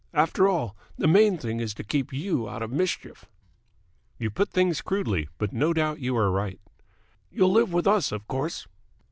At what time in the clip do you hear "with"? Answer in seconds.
7.71-7.85